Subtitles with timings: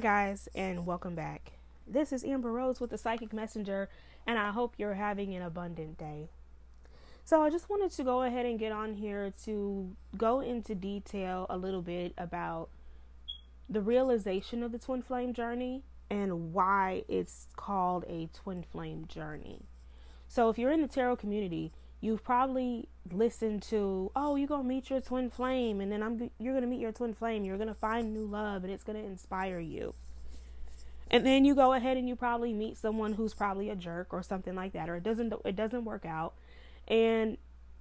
[0.00, 1.52] guys, and welcome back.
[1.86, 3.90] This is Amber Rose with the Psychic Messenger,
[4.26, 6.30] and I hope you're having an abundant day.
[7.26, 11.44] So, I just wanted to go ahead and get on here to go into detail
[11.50, 12.70] a little bit about
[13.68, 19.66] the realization of the twin flame journey and why it's called a twin flame journey.
[20.28, 24.90] So, if you're in the tarot community, you've probably listened to, oh, you're gonna meet
[24.90, 27.44] your twin flame, and then I'm you're gonna meet your twin flame.
[27.44, 29.94] You're gonna find new love, and it's gonna inspire you.
[31.10, 34.22] And then you go ahead and you probably meet someone who's probably a jerk or
[34.22, 36.34] something like that, or it doesn't it doesn't work out,
[36.88, 37.36] and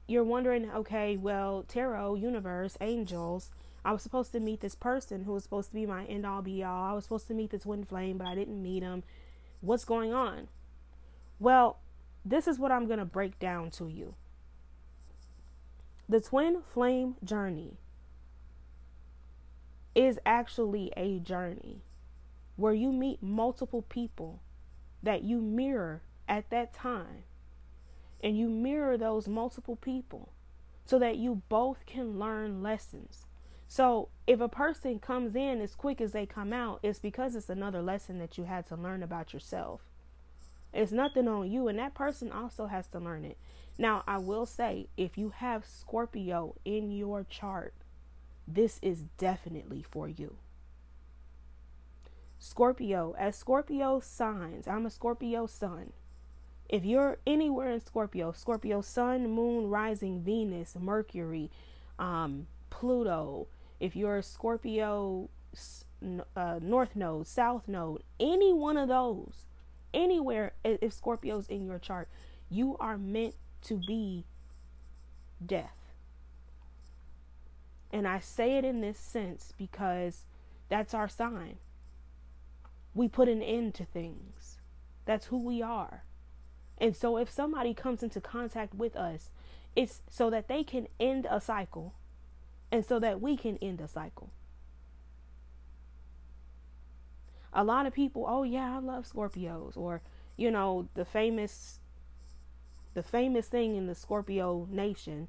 [0.07, 3.51] you're wondering, okay, well, tarot, universe, angels.
[3.85, 6.41] I was supposed to meet this person who was supposed to be my end all
[6.41, 6.83] be all.
[6.83, 9.03] I was supposed to meet the twin flame, but I didn't meet him.
[9.61, 10.47] What's going on?
[11.39, 11.79] Well,
[12.29, 14.13] this is what I'm going to break down to you.
[16.07, 17.77] The twin flame journey
[19.95, 21.81] is actually a journey
[22.55, 24.41] where you meet multiple people
[25.01, 27.23] that you mirror at that time.
[28.21, 30.29] And you mirror those multiple people
[30.85, 33.25] so that you both can learn lessons.
[33.67, 37.49] So, if a person comes in as quick as they come out, it's because it's
[37.49, 39.81] another lesson that you had to learn about yourself.
[40.73, 43.37] It's nothing on you, and that person also has to learn it.
[43.77, 47.73] Now, I will say if you have Scorpio in your chart,
[48.47, 50.35] this is definitely for you.
[52.37, 55.91] Scorpio, as Scorpio signs, I'm a Scorpio sun.
[56.69, 61.49] If you're anywhere in Scorpio, Scorpio sun, moon, rising, Venus, Mercury,
[61.97, 63.47] um, Pluto,
[63.79, 65.29] if you're a Scorpio
[66.35, 69.45] uh, north node, south node, any one of those,
[69.93, 72.09] anywhere if Scorpio's in your chart,
[72.49, 74.25] you are meant to be
[75.45, 75.93] death.
[77.91, 80.25] And I say it in this sense because
[80.67, 81.57] that's our sign.
[82.93, 84.57] We put an end to things.
[85.05, 86.03] That's who we are.
[86.77, 89.31] And so if somebody comes into contact with us,
[89.75, 91.93] it's so that they can end a cycle
[92.71, 94.29] and so that we can end a cycle.
[97.53, 100.01] A lot of people, oh yeah, I love Scorpios, or
[100.37, 101.79] you know, the famous,
[102.93, 105.27] the famous thing in the Scorpio nation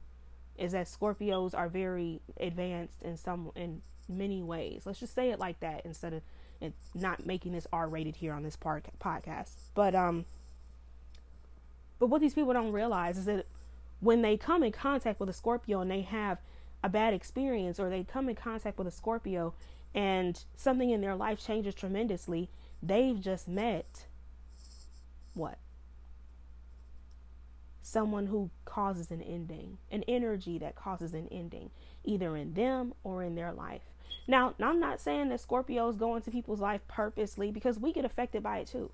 [0.56, 4.82] is that Scorpios are very advanced in some in many ways.
[4.84, 6.22] Let's just say it like that instead of
[6.60, 9.52] and not making this R rated here on this part, podcast.
[9.74, 10.26] But um,
[11.98, 13.46] but what these people don't realize is that
[14.00, 16.38] when they come in contact with a Scorpio and they have
[16.82, 19.54] a bad experience, or they come in contact with a Scorpio
[19.94, 22.48] and something in their life changes tremendously,
[22.82, 24.06] they've just met
[25.34, 25.58] what?
[27.82, 31.70] Someone who causes an ending, an energy that causes an ending,
[32.04, 33.82] either in them or in their life.
[34.28, 38.42] Now, I'm not saying that Scorpios go into people's life purposely because we get affected
[38.42, 38.90] by it too.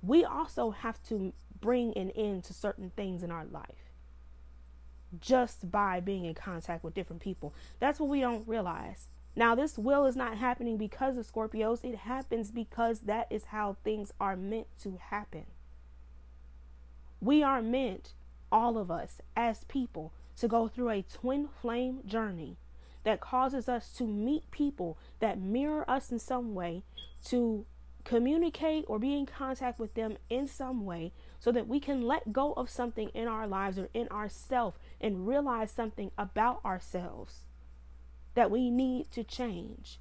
[0.00, 3.90] We also have to bring an end to certain things in our life
[5.20, 7.52] just by being in contact with different people.
[7.80, 9.08] That's what we don't realize.
[9.38, 11.84] Now, this will is not happening because of Scorpios.
[11.84, 15.46] It happens because that is how things are meant to happen.
[17.20, 18.14] We are meant,
[18.50, 22.56] all of us as people, to go through a twin flame journey
[23.04, 26.82] that causes us to meet people that mirror us in some way,
[27.26, 27.64] to
[28.02, 32.32] communicate or be in contact with them in some way so that we can let
[32.32, 37.47] go of something in our lives or in ourself and realize something about ourselves
[38.38, 39.98] that we need to change.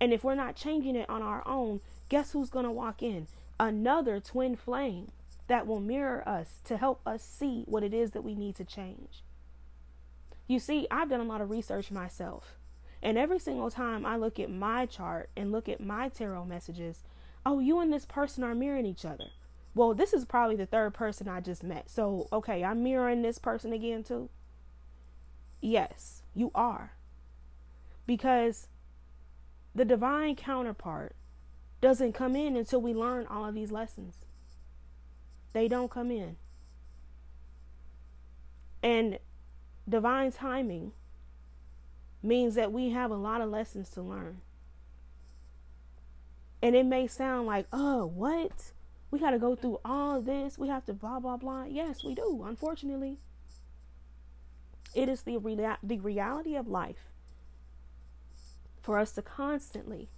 [0.00, 3.26] And if we're not changing it on our own, guess who's going to walk in?
[3.58, 5.10] Another twin flame
[5.48, 8.64] that will mirror us to help us see what it is that we need to
[8.64, 9.24] change.
[10.46, 12.54] You see, I've done a lot of research myself.
[13.02, 17.02] And every single time I look at my chart and look at my tarot messages,
[17.44, 19.30] oh, you and this person are mirroring each other.
[19.74, 21.90] Well, this is probably the third person I just met.
[21.90, 24.30] So, okay, I'm mirroring this person again too.
[25.60, 26.92] Yes, you are
[28.06, 28.68] because
[29.74, 31.14] the divine counterpart
[31.80, 34.24] doesn't come in until we learn all of these lessons.
[35.52, 36.36] They don't come in.
[38.82, 39.18] And
[39.88, 40.92] divine timing
[42.22, 44.40] means that we have a lot of lessons to learn.
[46.62, 48.72] And it may sound like, oh, what?
[49.10, 50.56] We got to go through all this.
[50.56, 51.64] We have to blah, blah, blah.
[51.64, 53.18] Yes, we do, unfortunately.
[54.94, 57.11] It is the, rea- the reality of life
[58.82, 60.08] for us to constantly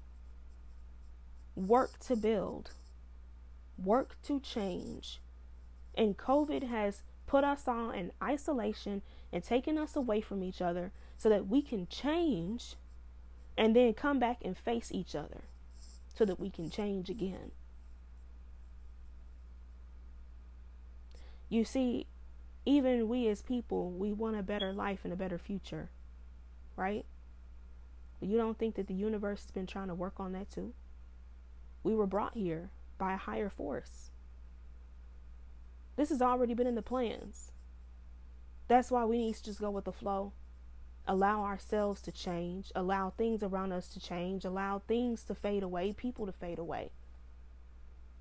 [1.55, 2.71] work to build,
[3.79, 5.21] work to change.
[5.95, 9.03] And COVID has put us all in isolation
[9.33, 12.75] and taken us away from each other so that we can change
[13.57, 15.43] and then come back and face each other.
[16.15, 17.51] so that we can change again.
[21.49, 22.07] You see,
[22.65, 25.91] even we as people, we want a better life and a better future,
[26.77, 27.05] right?
[28.21, 30.73] You don't think that the universe has been trying to work on that too?
[31.83, 34.11] We were brought here by a higher force.
[35.97, 37.53] This has already been in the plans.
[38.67, 40.33] That's why we need to just go with the flow.
[41.07, 45.93] Allow ourselves to change, allow things around us to change, allow things to fade away,
[45.93, 46.91] people to fade away.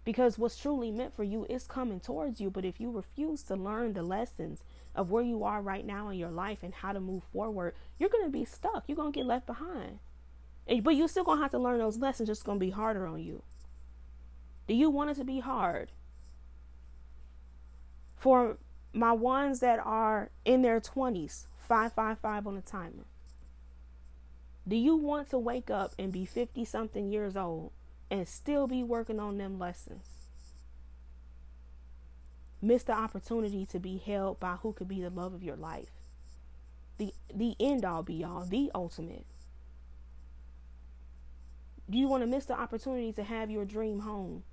[0.06, 2.50] Because what's truly meant for you is coming towards you.
[2.50, 4.64] But if you refuse to learn the lessons
[4.96, 8.10] of where you are right now in your life and how to move forward, you're
[8.10, 8.84] going to be stuck.
[8.88, 10.00] You're going to get left behind.
[10.82, 12.30] But you're still going to have to learn those lessons.
[12.30, 13.44] It's going to be harder on you.
[14.68, 15.92] Do you want it to be hard?
[18.18, 18.58] For
[18.94, 23.06] my ones that are in their 20s, 555 on the timer.
[24.66, 27.72] Do you want to wake up and be 50 something years old
[28.10, 30.06] and still be working on them lessons?
[32.62, 35.92] Miss the opportunity to be held by who could be the love of your life.
[36.98, 39.26] The the end all be all, the ultimate.
[41.90, 44.44] Do you want to miss the opportunity to have your dream home?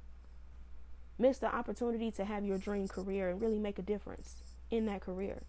[1.18, 5.02] Miss the opportunity to have your dream career and really make a difference in that
[5.02, 5.42] career?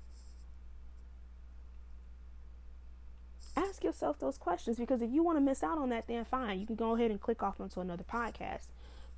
[3.55, 6.59] Ask yourself those questions because if you want to miss out on that, then fine.
[6.59, 8.67] You can go ahead and click off onto another podcast.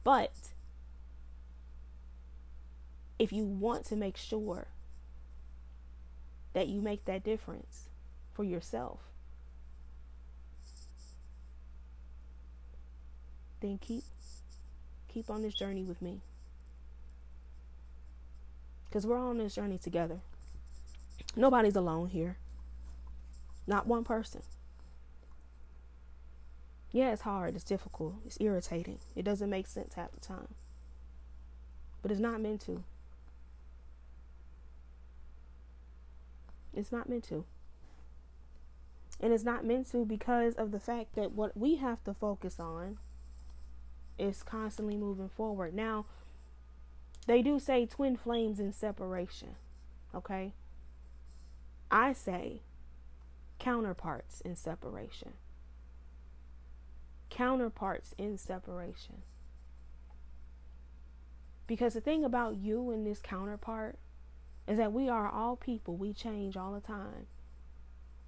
[0.03, 0.31] But
[3.19, 4.67] if you want to make sure
[6.53, 7.89] that you make that difference
[8.33, 8.99] for yourself,
[13.61, 14.03] then keep
[15.07, 16.21] keep on this journey with me.
[18.91, 20.19] Cuz we're on this journey together.
[21.35, 22.37] Nobody's alone here.
[23.65, 24.41] Not one person.
[26.91, 28.99] Yeah, it's hard, it's difficult, it's irritating.
[29.15, 30.49] It doesn't make sense half the time.
[32.01, 32.83] But it's not meant to.
[36.75, 37.45] It's not meant to.
[39.19, 42.59] And it's not meant to because of the fact that what we have to focus
[42.59, 42.97] on
[44.19, 45.73] is constantly moving forward.
[45.73, 46.05] Now,
[47.25, 49.55] they do say twin flames in separation.
[50.13, 50.53] Okay?
[51.89, 52.61] I say
[53.59, 55.33] counterparts in separation.
[57.29, 59.21] Counterparts in separation.
[61.65, 63.97] Because the thing about you and this counterpart
[64.67, 65.95] is that we are all people.
[65.95, 67.27] We change all the time.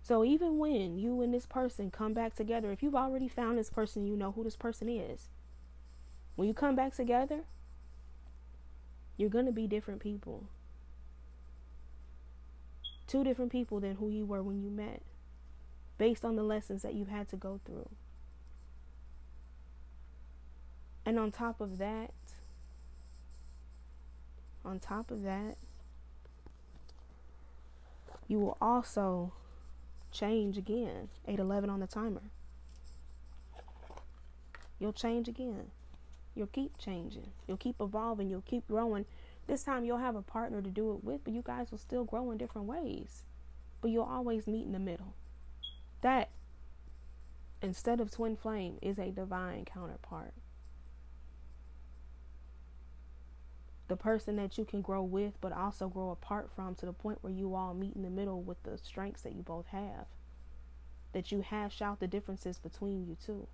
[0.02, 3.70] So even when you and this person come back together, if you've already found this
[3.70, 5.30] person, you know who this person is.
[6.36, 7.42] When you come back together,
[9.18, 10.46] you're going to be different people.
[13.08, 15.02] Two different people than who you were when you met
[15.98, 17.90] based on the lessons that you've had to go through.
[21.06, 22.12] And on top of that,
[24.64, 25.58] on top of that,
[28.28, 29.32] you will also
[30.12, 31.10] change again.
[31.28, 32.24] 811 on the timer.
[34.80, 35.72] You'll change again.
[36.34, 37.32] You'll keep changing.
[37.48, 38.30] You'll keep evolving.
[38.30, 39.06] You'll keep growing.
[39.48, 42.04] This time you'll have a partner to do it with, but you guys will still
[42.04, 43.24] grow in different ways.
[43.82, 45.14] But you'll always meet in the middle.
[46.02, 46.30] That,
[47.62, 50.34] instead of twin flame, is a divine counterpart.
[53.88, 57.20] The person that you can grow with, but also grow apart from to the point
[57.22, 60.08] where you all meet in the middle with the strengths that you both have.
[61.14, 63.48] That you hash out the differences between you two.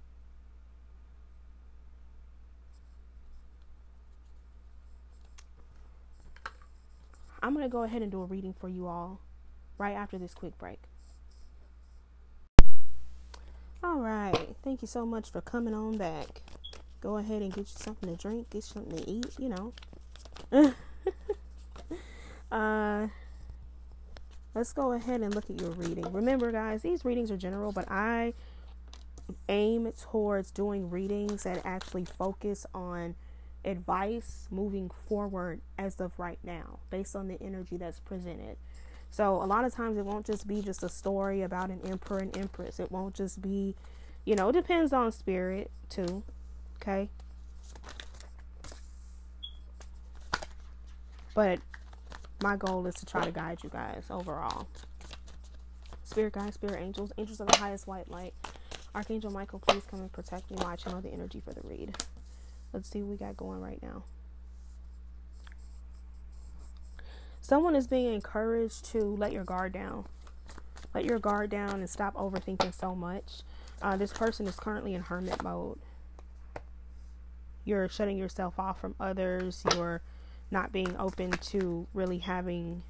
[7.44, 9.20] I'm going to go ahead and do a reading for you all
[9.78, 10.80] right after this quick break.
[13.84, 14.56] All right.
[14.64, 16.42] Thank you so much for coming on back.
[17.02, 19.74] Go ahead and get you something to drink, get something to eat, you know.
[22.52, 23.08] uh
[24.54, 26.12] let's go ahead and look at your reading.
[26.12, 28.34] Remember guys, these readings are general, but I
[29.50, 33.16] aim towards doing readings that actually focus on
[33.66, 38.58] advice moving forward as of right now based on the energy that's presented.
[39.12, 42.20] So a lot of times it won't just be just a story about an emperor
[42.20, 42.80] and empress.
[42.80, 43.76] It won't just be,
[44.24, 46.24] you know, it depends on spirit too.
[46.82, 47.10] Okay.
[51.36, 51.60] But
[52.42, 54.68] my goal is to try to guide you guys overall.
[56.04, 58.34] Spirit guides, spirit angels, angels of the highest white light.
[58.96, 61.96] Archangel Michael, please come and protect me My channel the energy for the read.
[62.74, 64.04] Let's see what we got going right now.
[67.42, 70.06] Someone is being encouraged to let your guard down.
[70.94, 73.42] Let your guard down and stop overthinking so much.
[73.82, 75.80] Uh, this person is currently in hermit mode.
[77.66, 79.64] you're shutting yourself off from others.
[79.76, 80.02] You're
[80.52, 82.84] not being open to really having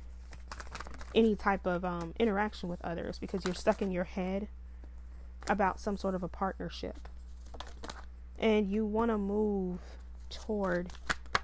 [1.13, 4.47] any type of um, interaction with others because you're stuck in your head
[5.49, 7.07] about some sort of a partnership.
[8.39, 9.79] And you want to move
[10.29, 10.89] toward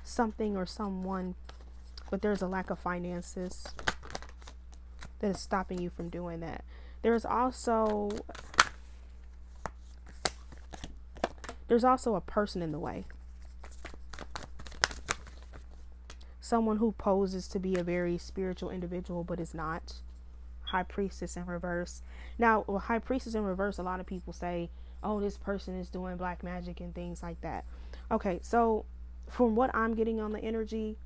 [0.03, 1.35] something or someone,
[2.09, 3.73] but there's a lack of finances
[5.19, 6.63] that is stopping you from doing that.
[7.01, 8.09] There's also
[11.67, 13.05] there's also a person in the way.
[16.39, 19.95] Someone who poses to be a very spiritual individual but is not.
[20.61, 22.01] High priestess in reverse.
[22.37, 24.69] Now, high priestess in reverse, a lot of people say,
[25.03, 27.65] oh, this person is doing black magic and things like that.
[28.11, 28.85] Okay, so
[29.29, 30.97] from what I'm getting on the energy,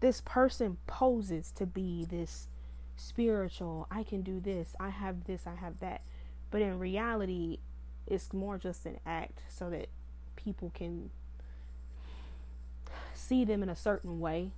[0.00, 2.48] this person poses to be this
[2.96, 3.86] spiritual.
[3.90, 4.74] I can do this.
[4.78, 5.46] I have this.
[5.46, 6.02] I have that.
[6.50, 7.58] But in reality,
[8.06, 9.88] it's more just an act so that
[10.36, 11.10] people can
[13.14, 14.52] see them in a certain way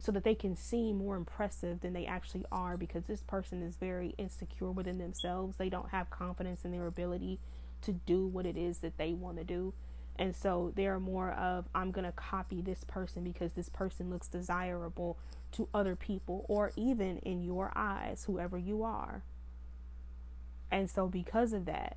[0.00, 3.76] so that they can seem more impressive than they actually are because this person is
[3.76, 5.58] very insecure within themselves.
[5.58, 7.38] They don't have confidence in their ability
[7.82, 9.74] to do what it is that they want to do.
[10.20, 14.28] And so they're more of, I'm going to copy this person because this person looks
[14.28, 15.16] desirable
[15.52, 19.22] to other people or even in your eyes, whoever you are.
[20.70, 21.96] And so, because of that,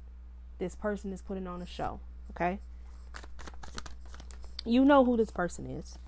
[0.58, 2.00] this person is putting on a show,
[2.32, 2.60] okay?
[4.66, 6.00] You know who this person is.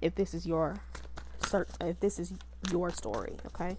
[0.00, 0.76] If this is your
[1.82, 2.32] if this is
[2.72, 3.76] your story, okay?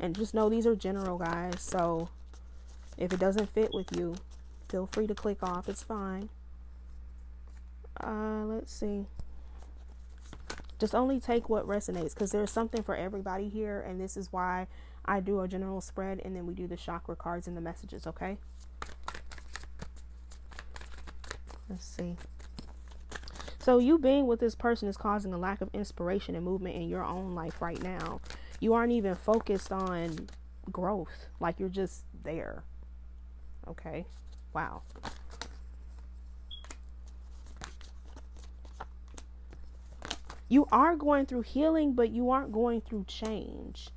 [0.00, 2.08] And just know these are general guys, so
[2.98, 4.16] if it doesn't fit with you,
[4.74, 5.68] feel free to click off.
[5.68, 6.28] It's fine.
[8.02, 9.06] Uh, let's see.
[10.80, 14.66] Just only take what resonates because there's something for everybody here, and this is why
[15.04, 18.04] I do a general spread and then we do the chakra cards and the messages,
[18.04, 18.36] okay?
[21.70, 22.16] Let's see.
[23.60, 26.88] So, you being with this person is causing a lack of inspiration and movement in
[26.88, 28.20] your own life right now.
[28.58, 30.30] You aren't even focused on
[30.72, 32.64] growth, like you're just there.
[33.68, 34.06] Okay?
[34.54, 34.82] Wow.
[40.48, 43.88] You are going through healing, but you aren't going through change.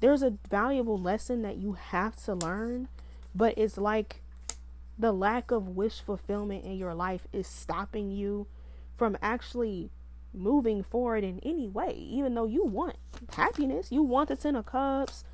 [0.00, 2.88] There's a valuable lesson that you have to learn,
[3.34, 4.22] but it's like
[4.98, 8.46] the lack of wish fulfillment in your life is stopping you
[8.96, 9.90] from actually
[10.32, 12.96] moving forward in any way, even though you want
[13.32, 13.90] happiness.
[13.90, 15.24] You want the Ten of Cups,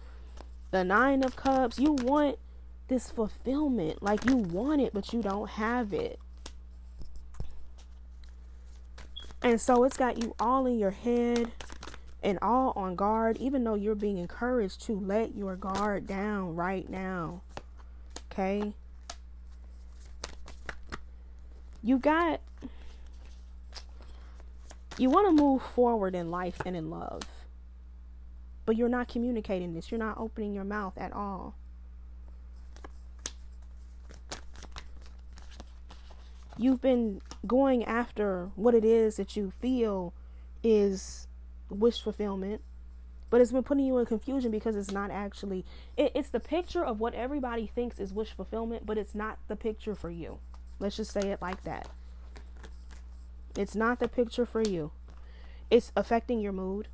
[0.71, 1.79] the Nine of Cups.
[1.79, 2.39] You want
[2.91, 4.03] this fulfillment.
[4.03, 6.19] Like you want it, but you don't have it.
[9.43, 11.53] And so it's got you all in your head
[12.23, 16.87] and all on guard, even though you're being encouraged to let your guard down right
[16.91, 17.41] now.
[18.31, 18.75] Okay?
[21.83, 22.41] You got,
[24.99, 27.23] you want to move forward in life and in love,
[28.67, 29.91] but you're not communicating this.
[29.91, 31.55] You're not opening your mouth at all.
[36.61, 40.13] You've been going after what it is that you feel
[40.63, 41.27] is
[41.71, 42.61] wish fulfillment
[43.31, 45.65] but it's been putting you in confusion because it's not actually
[45.97, 49.57] it, it's the picture of what everybody thinks is wish fulfillment but it's not the
[49.57, 50.39] picture for you.
[50.79, 51.89] Let's just say it like that.
[53.57, 54.91] It's not the picture for you.
[55.71, 56.89] It's affecting your mood.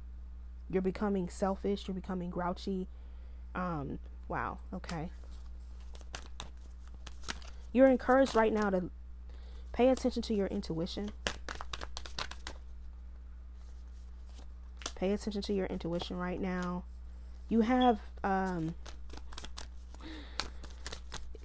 [0.71, 1.89] You're becoming selfish.
[1.89, 2.87] You're becoming grouchy.
[3.55, 4.59] Um wow.
[4.73, 5.09] Okay.
[7.73, 8.91] You're encouraged right now to
[9.77, 11.11] pay attention to your intuition
[14.97, 16.83] Pay attention to your intuition right now.
[17.51, 18.75] You have, um,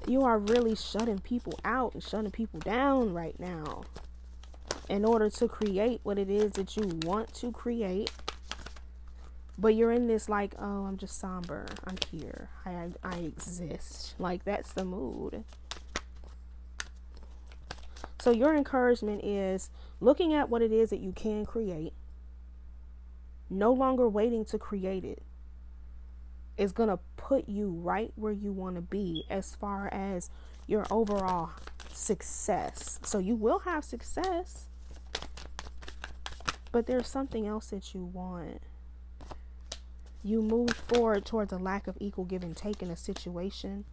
[0.07, 3.83] you are really shutting people out and shutting people down right now
[4.88, 8.09] in order to create what it is that you want to create.
[9.57, 11.65] But you're in this like, oh, I'm just somber.
[11.85, 12.50] I'm here.
[12.65, 14.15] I I exist.
[14.17, 15.43] Like that's the mood.
[18.21, 21.93] So your encouragement is looking at what it is that you can create
[23.49, 25.23] no longer waiting to create it
[26.55, 30.29] is going to put you right where you want to be as far as
[30.67, 31.49] your overall
[31.91, 32.99] success.
[33.01, 34.67] So you will have success,
[36.71, 38.61] but there's something else that you want.
[40.23, 43.85] You move forward towards a lack of equal give and take in a situation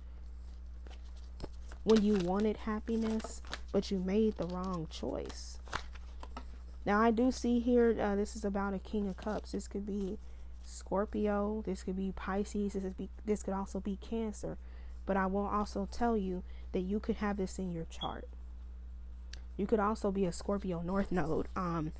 [1.82, 3.40] when you wanted happiness,
[3.72, 5.58] but you made the wrong choice.
[6.86, 9.52] Now, I do see here, uh, this is about a King of Cups.
[9.52, 10.18] This could be
[10.64, 11.62] Scorpio.
[11.66, 12.72] This could be Pisces.
[12.72, 14.56] This, be, this could also be Cancer.
[15.04, 18.28] But I will also tell you that that you could have this in your chart.
[19.56, 21.48] You could also be a Scorpio North Node.
[21.56, 21.92] Um,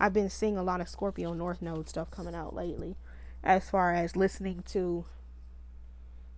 [0.00, 2.96] I've been seeing a lot of Scorpio North Node stuff coming out lately,
[3.42, 5.04] as far as listening to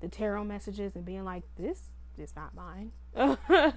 [0.01, 2.93] the tarot messages and being like, this is not mine.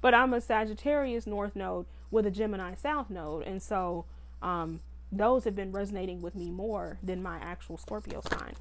[0.00, 4.04] but I'm a Sagittarius North Node with a Gemini South Node, and so
[4.42, 4.80] um,
[5.12, 8.54] those have been resonating with me more than my actual Scorpio sign.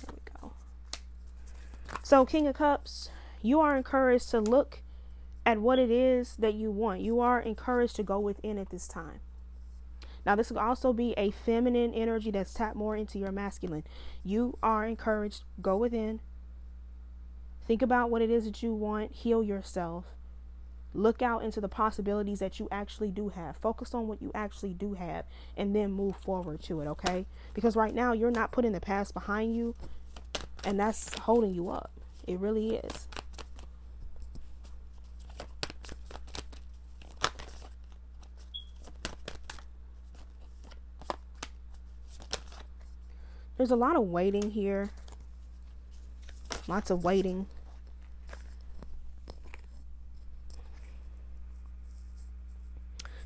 [0.00, 0.52] There we go.
[2.02, 4.82] So, King of Cups, you are encouraged to look
[5.44, 7.00] at what it is that you want.
[7.00, 9.20] You are encouraged to go within at this time.
[10.24, 13.84] Now, this will also be a feminine energy that's tapped more into your masculine.
[14.24, 16.20] You are encouraged, go within,
[17.66, 20.04] think about what it is that you want, heal yourself,
[20.94, 24.74] look out into the possibilities that you actually do have, focus on what you actually
[24.74, 25.24] do have,
[25.56, 27.26] and then move forward to it, okay?
[27.54, 29.74] Because right now, you're not putting the past behind you,
[30.64, 31.90] and that's holding you up.
[32.26, 33.08] It really is.
[43.62, 44.90] There's a lot of waiting here.
[46.66, 47.46] Lots of waiting.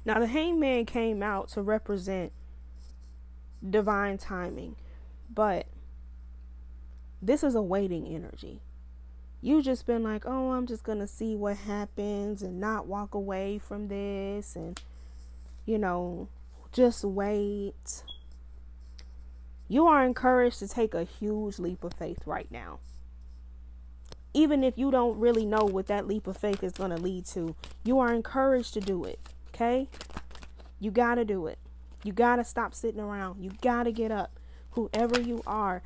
[0.05, 2.33] Now, the hangman came out to represent
[3.67, 4.77] divine timing,
[5.35, 5.65] but
[7.23, 8.61] this is a waiting energy.
[9.41, 13.15] You just been like, oh, I'm just going to see what happens and not walk
[13.15, 14.79] away from this and,
[15.65, 16.29] you know,
[16.73, 18.03] just wait.
[19.69, 22.79] You are encouraged to take a huge leap of faith right now.
[24.33, 27.27] Even if you don't really know what that leap of faith is going to lead
[27.27, 29.19] to, you are encouraged to do it.
[29.49, 29.89] Okay?
[30.79, 31.59] You got to do it.
[32.05, 33.43] You got to stop sitting around.
[33.43, 34.39] You got to get up.
[34.73, 35.83] Whoever you are,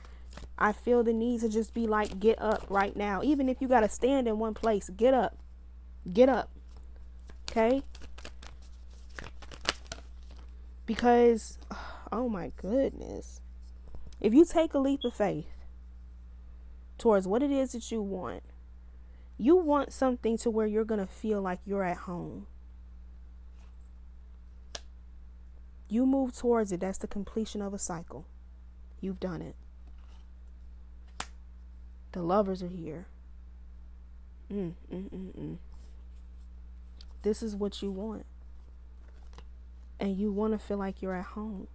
[0.59, 3.23] I feel the need to just be like, get up right now.
[3.23, 5.39] Even if you got to stand in one place, get up.
[6.13, 6.51] Get up.
[7.51, 7.83] Okay?
[10.85, 11.57] Because,
[12.13, 13.41] oh my goodness.
[14.21, 15.47] If you take a leap of faith
[16.99, 18.43] towards what it is that you want,
[19.39, 22.47] you want something to where you're going to feel like you're at home.
[25.89, 26.81] You move towards it.
[26.81, 28.27] That's the completion of a cycle.
[29.01, 29.57] You've done it.
[32.13, 33.07] The lovers are here.
[34.53, 35.57] Mm, mm, mm, mm.
[37.23, 38.27] This is what you want.
[39.99, 41.67] And you want to feel like you're at home.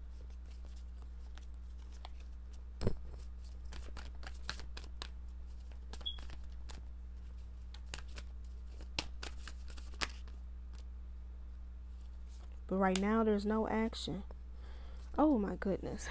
[12.76, 14.24] But right now, there's no action.
[15.18, 16.10] Oh my goodness.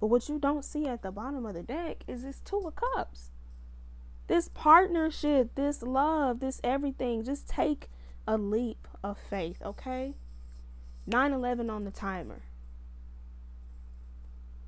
[0.00, 2.74] But what you don't see at the bottom of the deck is this Two of
[2.74, 3.30] Cups.
[4.26, 7.22] This partnership, this love, this everything.
[7.22, 7.88] Just take
[8.26, 10.14] a leap of faith, okay?
[11.06, 12.42] 9 11 on the timer.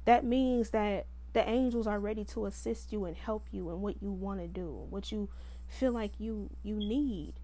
[0.04, 4.00] That means that the angels are ready to assist you and help you in what
[4.00, 5.28] you want to do, what you
[5.66, 7.39] feel like you you need.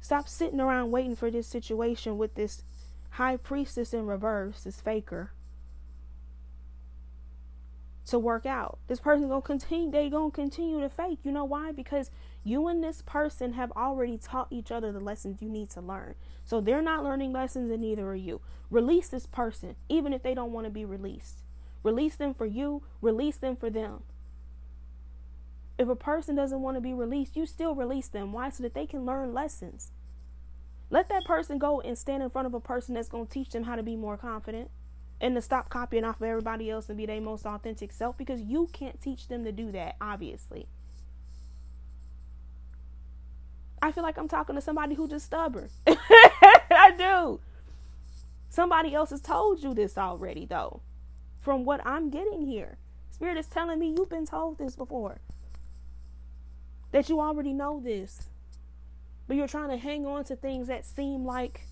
[0.00, 2.64] Stop sitting around waiting for this situation with this
[3.10, 5.32] high priestess in reverse, this faker,
[8.06, 8.78] to work out.
[8.88, 11.20] This person gonna continue they gonna continue to fake.
[11.22, 11.72] You know why?
[11.72, 12.10] Because
[12.42, 16.14] you and this person have already taught each other the lessons you need to learn.
[16.44, 18.40] So they're not learning lessons and neither are you.
[18.70, 21.42] Release this person, even if they don't want to be released.
[21.82, 24.02] Release them for you, release them for them.
[25.80, 28.34] If a person doesn't want to be released, you still release them.
[28.34, 28.50] Why?
[28.50, 29.92] So that they can learn lessons.
[30.90, 33.48] Let that person go and stand in front of a person that's going to teach
[33.48, 34.68] them how to be more confident
[35.22, 38.42] and to stop copying off of everybody else and be their most authentic self because
[38.42, 40.66] you can't teach them to do that, obviously.
[43.80, 45.70] I feel like I'm talking to somebody who just stubborn.
[45.86, 47.40] I do.
[48.50, 50.82] Somebody else has told you this already, though,
[51.40, 52.76] from what I'm getting here.
[53.10, 55.20] Spirit is telling me you've been told this before
[56.92, 58.28] that you already know this.
[59.26, 61.66] But you're trying to hang on to things that seem like,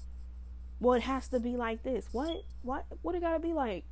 [0.80, 2.08] well, it has to be like this.
[2.12, 2.44] What?
[2.62, 2.84] What?
[3.02, 3.84] What it gotta be like?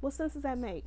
[0.00, 0.84] What sense does that make?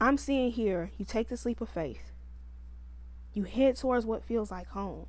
[0.00, 2.10] I'm seeing here, you take the leap of faith.
[3.34, 5.06] You head towards what feels like home.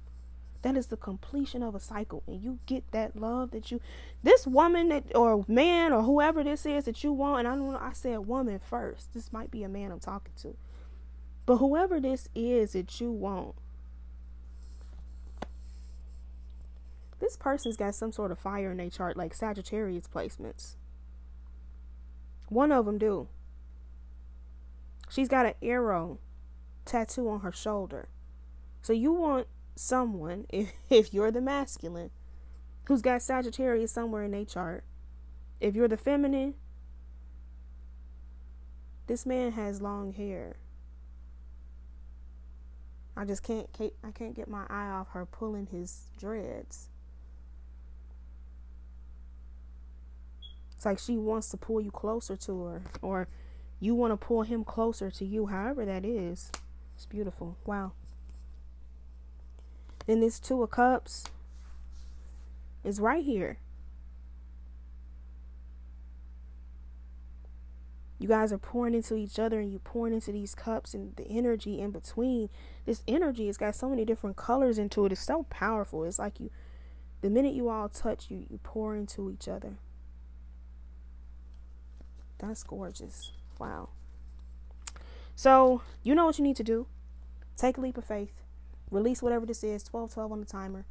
[0.63, 2.23] That is the completion of a cycle.
[2.26, 3.82] And you get that love that you
[4.23, 7.71] this woman that or man or whoever this is that you want, and I don't
[7.71, 9.13] know I said woman first.
[9.13, 10.56] This might be a man I'm talking to.
[11.45, 13.56] But whoever this is that you want,
[17.19, 20.76] this person's got some sort of fire in their chart, like Sagittarius placements.
[22.47, 23.28] One of them do.
[25.10, 26.19] She's got an arrow
[26.86, 28.08] tattoo on her shoulder.
[28.82, 32.12] So you want someone, if, if you're the masculine,
[32.86, 34.84] who's got Sagittarius somewhere in their chart.
[35.60, 36.56] If you're the feminine,
[39.08, 40.58] this man has long hair.
[43.16, 46.90] I just can't I can't get my eye off her pulling his dreads.
[50.76, 53.28] It's like she wants to pull you closer to her or
[53.80, 56.52] you want to pull him closer to you, however that is.
[56.96, 57.58] It's beautiful.
[57.66, 57.94] Wow.
[60.06, 61.26] Then this two of cups
[62.84, 63.58] is right here.
[68.20, 71.28] You guys are pouring into each other and you pouring into these cups and the
[71.28, 72.50] energy in between.
[72.86, 75.12] This energy has got so many different colors into it.
[75.12, 76.06] It's so powerful.
[76.06, 76.50] It's like you
[77.22, 79.78] the minute you all touch you you pour into each other.
[82.39, 83.32] That's gorgeous.
[83.60, 83.89] Wow.
[85.36, 86.88] So, you know what you need to do.
[87.58, 88.42] Take a leap of faith.
[88.93, 89.84] Release whatever this is.
[89.84, 90.86] 12 12 on the timer.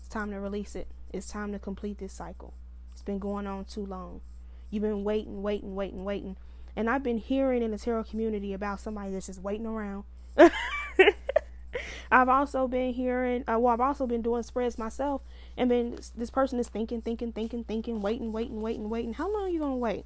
[0.00, 0.88] It's time to release it.
[1.12, 2.52] It's time to complete this cycle.
[2.92, 4.22] It's been going on too long.
[4.70, 6.36] You've been waiting, waiting, waiting, waiting.
[6.74, 10.02] And I've been hearing in the tarot community about somebody that's just waiting around.
[12.10, 15.22] I've also been hearing, uh, well, I've also been doing spreads myself,
[15.56, 19.14] and then this person is thinking, thinking, thinking, thinking, waiting, waiting, waiting, waiting.
[19.14, 20.04] How long are you gonna wait?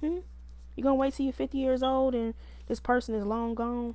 [0.00, 0.18] Hmm?
[0.76, 2.34] You gonna wait till you're 50 years old and
[2.66, 3.94] this person is long gone?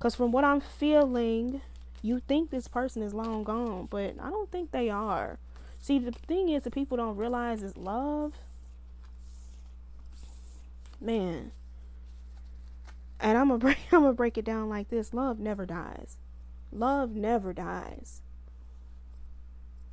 [0.00, 1.60] Cause from what I'm feeling,
[2.02, 5.38] you think this person is long gone, but I don't think they are.
[5.80, 8.32] See, the thing is, the people don't realize is love
[11.00, 11.52] man.
[13.18, 15.12] And I'm gonna break I'm gonna break it down like this.
[15.12, 16.16] Love never dies.
[16.72, 18.22] Love never dies.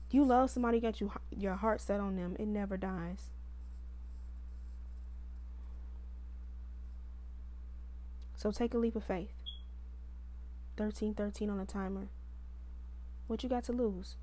[0.10, 3.30] You love somebody, got you your heart set on them, it never dies.
[8.36, 9.37] So take a leap of faith.
[10.78, 12.08] 13 13 on the timer.
[13.28, 14.16] What you got to lose?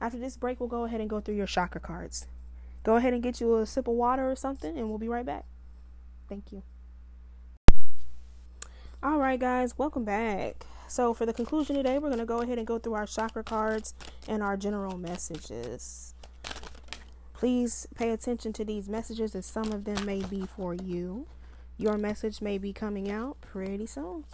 [0.00, 2.26] After this break, we'll go ahead and go through your chakra cards.
[2.82, 5.26] Go ahead and get you a sip of water or something, and we'll be right
[5.26, 5.44] back.
[6.28, 6.62] Thank you.
[9.02, 10.64] All right, guys, welcome back.
[10.86, 13.44] So, for the conclusion today, we're going to go ahead and go through our chakra
[13.44, 13.94] cards
[14.28, 16.14] and our general messages.
[17.32, 21.26] Please pay attention to these messages, as some of them may be for you.
[21.78, 24.24] Your message may be coming out pretty soon.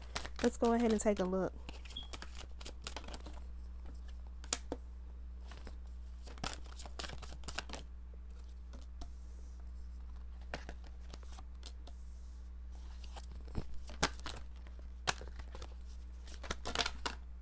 [0.42, 1.52] Let's go ahead and take a look.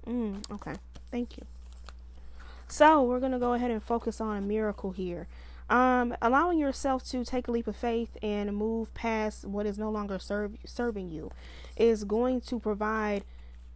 [0.06, 0.74] Mm, okay.
[1.10, 1.44] Thank you.
[2.68, 5.26] So we're going to go ahead and focus on a miracle here.
[5.70, 9.90] Um, allowing yourself to take a leap of faith and move past what is no
[9.90, 11.30] longer serve, serving you
[11.76, 13.24] is going to provide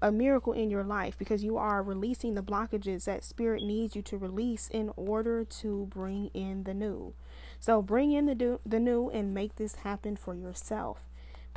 [0.01, 4.03] a miracle in your life because you are releasing the blockages that spirit needs you
[4.03, 7.15] to release in order to bring in the new.
[7.59, 11.08] So bring in the do, the new and make this happen for yourself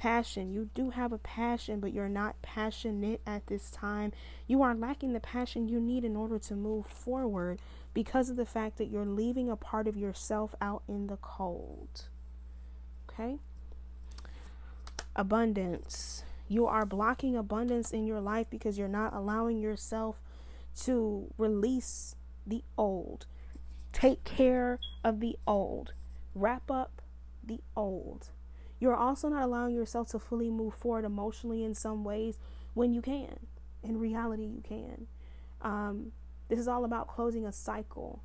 [0.02, 0.52] passion.
[0.52, 4.12] You do have a passion, but you're not passionate at this time.
[4.48, 7.60] You are lacking the passion you need in order to move forward
[7.94, 12.08] because of the fact that you're leaving a part of yourself out in the cold.
[13.08, 13.38] Okay?
[15.16, 16.24] Abundance.
[16.48, 20.20] You are blocking abundance in your life because you're not allowing yourself
[20.84, 22.16] to release
[22.48, 23.28] the old.
[23.94, 25.94] Take care of the old.
[26.34, 27.04] Wrap up
[27.44, 28.30] the old.
[28.82, 32.40] You're also not allowing yourself to fully move forward emotionally in some ways
[32.74, 33.46] when you can.
[33.84, 35.06] In reality, you can.
[35.62, 36.14] Um,
[36.50, 38.24] this is all about closing a cycle,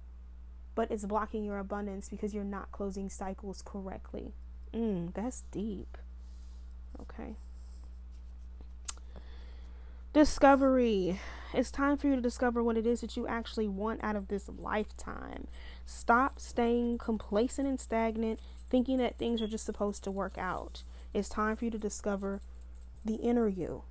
[0.75, 4.33] but it's blocking your abundance because you're not closing cycles correctly.
[4.73, 5.99] Mm, that's deep.
[7.03, 7.37] Okay.
[10.15, 11.21] Discovery.
[11.53, 14.29] It's time for you to discover what it is that you actually want out of
[14.29, 15.49] this lifetime.
[15.85, 20.83] Stop staying complacent and stagnant thinking that things are just supposed to work out.
[21.15, 22.41] It's time for you to discover
[23.05, 23.83] the inner you.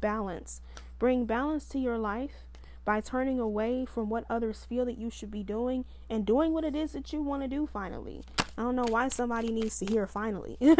[0.00, 0.60] Balance.
[0.98, 2.44] Bring balance to your life
[2.84, 6.64] by turning away from what others feel that you should be doing and doing what
[6.64, 8.22] it is that you want to do finally.
[8.58, 10.58] I don't know why somebody needs to hear finally.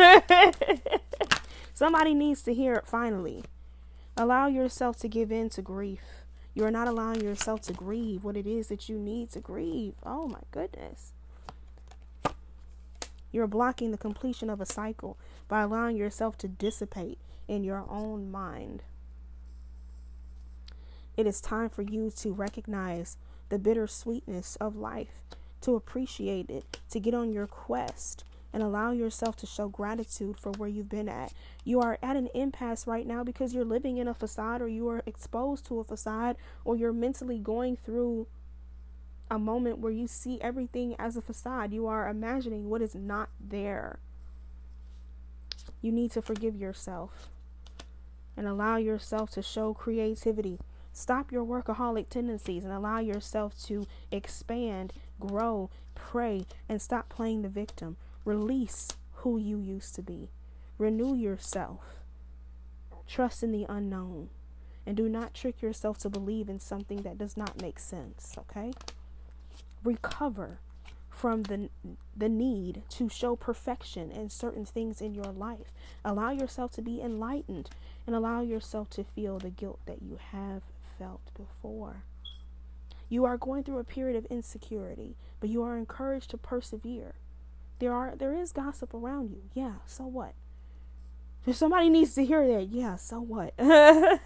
[1.74, 3.44] somebody needs to hear it finally.
[4.16, 6.00] Allow yourself to give in to grief.
[6.54, 9.94] You are not allowing yourself to grieve what it is that you need to grieve.
[10.04, 11.12] Oh my goodness.
[13.32, 15.16] You're blocking the completion of a cycle
[15.48, 17.18] by allowing yourself to dissipate
[17.48, 18.82] in your own mind.
[21.16, 23.16] It is time for you to recognize
[23.48, 25.22] the bittersweetness of life
[25.62, 30.52] to appreciate it, to get on your quest and allow yourself to show gratitude for
[30.52, 31.32] where you've been at.
[31.64, 34.88] You are at an impasse right now because you're living in a facade or you
[34.88, 38.26] are exposed to a facade or you're mentally going through
[39.32, 41.72] a moment where you see everything as a facade.
[41.72, 43.98] You are imagining what is not there.
[45.80, 47.30] You need to forgive yourself
[48.36, 50.58] and allow yourself to show creativity.
[50.92, 57.48] Stop your workaholic tendencies and allow yourself to expand, grow, pray, and stop playing the
[57.48, 57.96] victim.
[58.26, 60.28] Release who you used to be.
[60.76, 62.00] Renew yourself.
[63.08, 64.28] Trust in the unknown.
[64.84, 68.72] And do not trick yourself to believe in something that does not make sense, okay?
[69.84, 70.58] Recover
[71.08, 71.68] from the
[72.16, 75.72] the need to show perfection in certain things in your life.
[76.04, 77.70] Allow yourself to be enlightened
[78.06, 80.62] and allow yourself to feel the guilt that you have
[80.98, 82.04] felt before.
[83.08, 87.14] You are going through a period of insecurity, but you are encouraged to persevere.
[87.78, 89.42] There are there is gossip around you.
[89.54, 90.32] Yeah, so what?
[91.46, 93.54] If somebody needs to hear that, yeah, so what?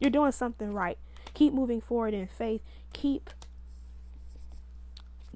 [0.00, 0.98] You're doing something right.
[1.34, 2.60] Keep moving forward in faith.
[2.92, 3.30] Keep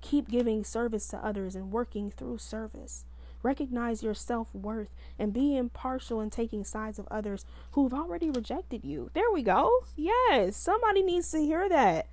[0.09, 3.05] Keep giving service to others and working through service.
[3.43, 8.85] Recognize your self worth and be impartial in taking sides of others who've already rejected
[8.85, 9.11] you.
[9.15, 9.69] There we go.
[9.97, 12.07] Yes, somebody needs to hear that.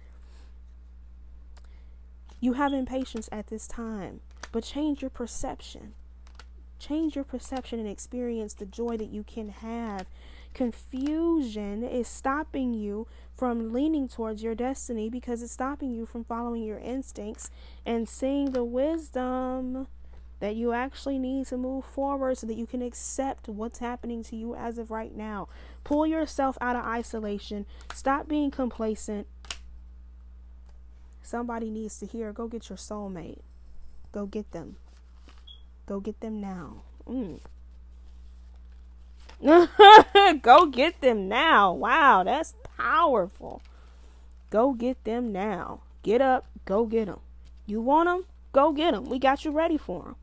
[2.40, 5.94] You have impatience at this time, but change your perception.
[6.80, 10.08] Change your perception and experience the joy that you can have
[10.54, 16.64] Confusion is stopping you from leaning towards your destiny because it's stopping you from following
[16.64, 17.50] your instincts
[17.86, 19.88] and seeing the wisdom
[20.40, 24.36] that you actually need to move forward so that you can accept what's happening to
[24.36, 25.48] you as of right now.
[25.84, 27.66] Pull yourself out of isolation.
[27.94, 29.26] Stop being complacent.
[31.22, 33.40] Somebody needs to hear go get your soulmate.
[34.12, 34.76] Go get them.
[35.86, 36.84] Go get them now.
[37.08, 37.40] Mm.
[40.42, 41.74] go get them now.
[41.74, 43.62] Wow, that's powerful.
[44.50, 45.82] Go get them now.
[46.02, 47.20] Get up, go get them.
[47.66, 48.26] You want them?
[48.52, 49.06] Go get them.
[49.06, 50.16] We got you ready for them.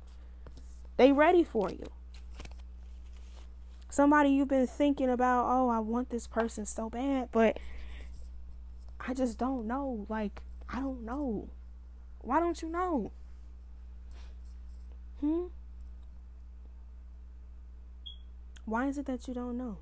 [0.96, 1.86] They ready for you.
[3.90, 7.58] Somebody you've been thinking about, oh, I want this person so bad, but
[9.00, 10.06] I just don't know.
[10.08, 11.48] Like, I don't know.
[12.20, 13.12] Why don't you know?
[15.20, 15.46] Hmm?
[18.64, 19.78] Why is it that you don't know?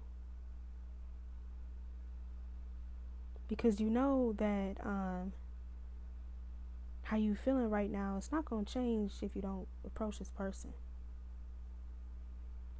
[3.48, 5.32] Because you know that um,
[7.02, 10.30] how you feeling right now, it's not going to change if you don't approach this
[10.30, 10.72] person.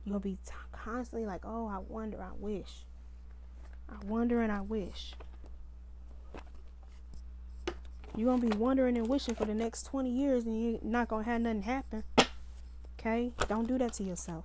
[0.06, 2.84] To be t- constantly like, oh, I wonder, I wish.
[3.90, 5.12] I wonder and I wish.
[8.16, 11.08] You're going to be wondering and wishing for the next 20 years and you're not
[11.08, 12.04] going to have nothing happen.
[12.98, 13.32] Okay?
[13.48, 14.44] Don't do that to yourself.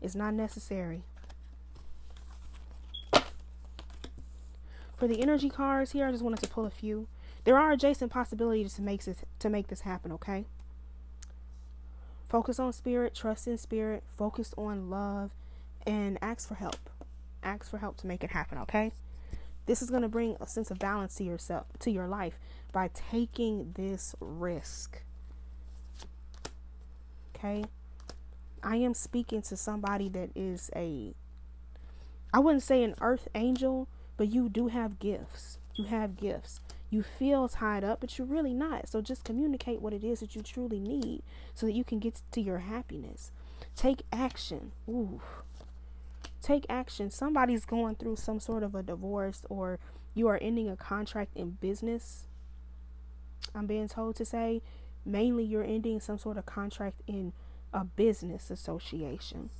[0.00, 1.02] It's not necessary.
[4.96, 7.06] For the energy cards here, I just wanted to pull a few.
[7.44, 10.44] There are adjacent possibilities to make this to make this happen, okay?
[12.28, 15.30] Focus on spirit, trust in spirit, focus on love,
[15.86, 16.90] and ask for help.
[17.42, 18.92] Ask for help to make it happen, okay?
[19.66, 22.38] This is going to bring a sense of balance to yourself, to your life
[22.72, 25.02] by taking this risk.
[27.36, 27.64] Okay?
[28.62, 31.14] I am speaking to somebody that is a,
[32.32, 35.58] I wouldn't say an earth angel, but you do have gifts.
[35.74, 36.60] You have gifts.
[36.90, 38.88] You feel tied up, but you're really not.
[38.88, 41.22] So just communicate what it is that you truly need
[41.54, 43.30] so that you can get to your happiness.
[43.76, 44.72] Take action.
[44.88, 45.20] Ooh.
[46.42, 47.10] Take action.
[47.10, 49.78] Somebody's going through some sort of a divorce or
[50.14, 52.26] you are ending a contract in business.
[53.54, 54.62] I'm being told to say
[55.04, 57.32] mainly you're ending some sort of contract in
[57.72, 59.50] a business association.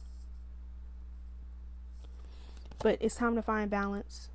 [2.80, 4.30] But it's time to find balance.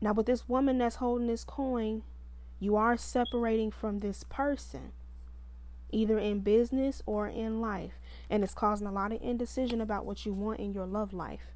[0.00, 2.02] Now, with this woman that's holding this coin,
[2.58, 4.92] you are separating from this person,
[5.90, 7.94] either in business or in life.
[8.28, 11.52] And it's causing a lot of indecision about what you want in your love life.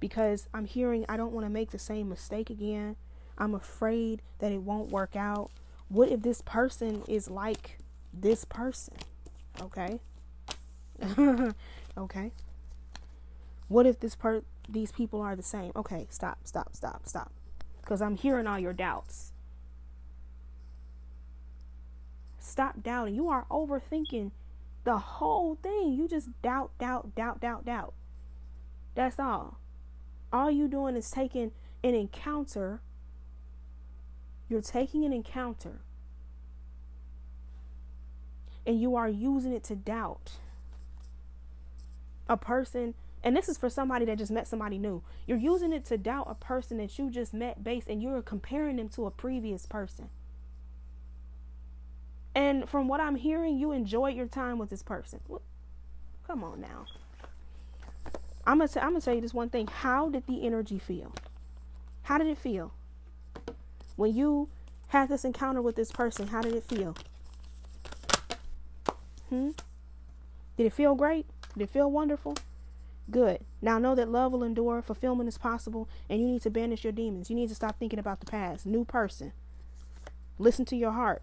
[0.00, 2.96] Because I'm hearing, I don't want to make the same mistake again.
[3.36, 5.50] I'm afraid that it won't work out.
[5.88, 7.78] What if this person is like
[8.12, 8.94] this person?
[9.60, 10.00] Okay.
[11.98, 12.32] okay.
[13.68, 15.72] What if this part these people are the same?
[15.74, 17.32] Okay, stop, stop, stop, stop.
[17.84, 19.32] Cuz I'm hearing all your doubts.
[22.38, 23.14] Stop doubting.
[23.14, 24.30] You are overthinking
[24.84, 25.94] the whole thing.
[25.94, 27.94] You just doubt, doubt, doubt, doubt, doubt.
[28.94, 29.58] That's all.
[30.32, 31.52] All you doing is taking
[31.82, 32.80] an encounter.
[34.48, 35.80] You're taking an encounter
[38.66, 40.32] and you are using it to doubt
[42.28, 45.02] a person and this is for somebody that just met somebody new.
[45.26, 48.76] You're using it to doubt a person that you just met based and you're comparing
[48.76, 50.10] them to a previous person.
[52.34, 55.20] And from what I'm hearing, you enjoyed your time with this person.
[56.26, 56.84] Come on now.
[58.46, 59.68] I'm gonna, t- I'm gonna tell you this one thing.
[59.68, 61.14] How did the energy feel?
[62.02, 62.74] How did it feel?
[63.96, 64.50] When you
[64.88, 66.94] had this encounter with this person, how did it feel?
[69.30, 69.52] Hmm?
[70.58, 71.26] Did it feel great?
[71.54, 72.36] Did it feel wonderful?
[73.10, 73.40] Good.
[73.60, 76.92] Now know that love will endure, fulfillment is possible, and you need to banish your
[76.92, 77.30] demons.
[77.30, 78.66] You need to stop thinking about the past.
[78.66, 79.32] New person.
[80.38, 81.22] Listen to your heart.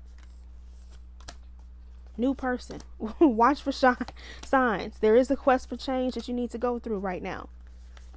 [2.17, 2.81] New person.
[3.19, 4.99] Watch for signs.
[4.99, 7.49] There is a quest for change that you need to go through right now.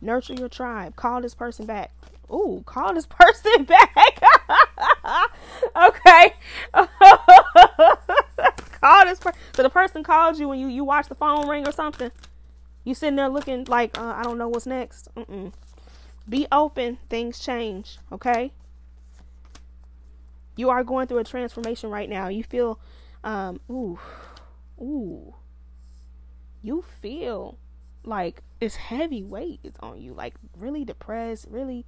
[0.00, 0.94] Nurture your tribe.
[0.96, 1.90] Call this person back.
[2.30, 4.22] Ooh, call this person back.
[5.76, 6.34] okay.
[8.84, 9.40] Call this person.
[9.54, 12.10] So the person called you when you you watch the phone ring or something.
[12.84, 15.08] You sitting there looking like uh, I don't know what's next.
[15.14, 15.52] Mm-mm.
[16.28, 16.98] Be open.
[17.08, 17.98] Things change.
[18.12, 18.52] Okay.
[20.56, 22.28] You are going through a transformation right now.
[22.28, 22.78] You feel,
[23.24, 23.98] um, ooh,
[24.80, 25.34] ooh.
[26.62, 27.58] You feel
[28.04, 30.12] like it's heavy weight is on you.
[30.12, 31.46] Like really depressed.
[31.50, 31.86] Really,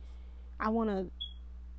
[0.59, 1.11] I want to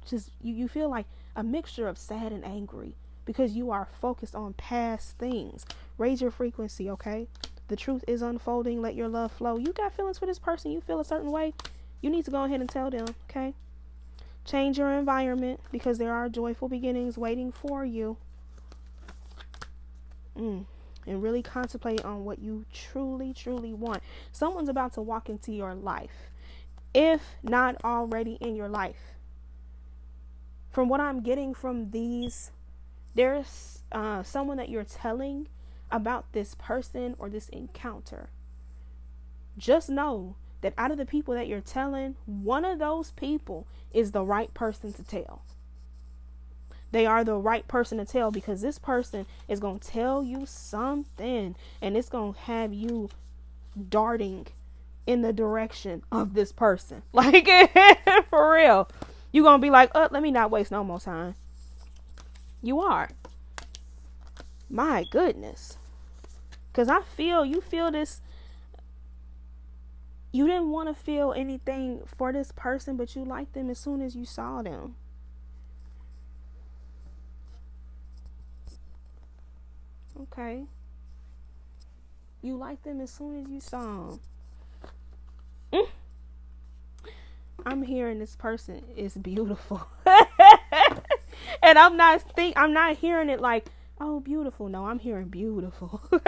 [0.07, 0.53] just you.
[0.53, 2.95] You feel like a mixture of sad and angry
[3.27, 5.67] because you are focused on past things.
[5.99, 6.89] Raise your frequency.
[6.89, 7.27] Okay
[7.67, 8.81] the truth is unfolding.
[8.81, 9.57] Let your love flow.
[9.57, 10.71] You got feelings for this person.
[10.71, 11.53] You feel a certain way.
[12.01, 13.53] You need to go ahead and tell them, okay?
[14.45, 18.17] Change your environment because there are joyful beginnings waiting for you.
[20.37, 20.65] Mm.
[21.05, 24.03] And really contemplate on what you truly, truly want.
[24.31, 26.29] Someone's about to walk into your life,
[26.93, 29.15] if not already in your life.
[30.69, 32.51] From what I'm getting from these,
[33.17, 35.47] there's uh, someone that you're telling
[35.91, 38.29] about this person or this encounter,
[39.57, 44.11] just know that out of the people that you're telling, one of those people is
[44.11, 45.41] the right person to tell.
[46.91, 50.45] They are the right person to tell because this person is going to tell you
[50.45, 53.09] something and it's going to have you
[53.89, 54.47] darting
[55.07, 57.01] in the direction of this person.
[57.13, 57.47] Like,
[58.29, 58.87] for real.
[59.31, 61.35] You're going to be like, uh, let me not waste no more time.
[62.61, 63.09] You are.
[64.69, 65.77] My goodness.
[66.71, 68.21] Because I feel, you feel this.
[70.31, 74.01] You didn't want to feel anything for this person, but you liked them as soon
[74.01, 74.95] as you saw them.
[80.21, 80.63] Okay.
[82.41, 84.19] You liked them as soon as you saw them.
[85.73, 85.87] Mm.
[87.65, 89.87] I'm hearing this person is beautiful.
[91.63, 93.67] and I'm not think I'm not hearing it like
[93.99, 94.69] oh beautiful.
[94.69, 96.01] No i'm hearing beautiful.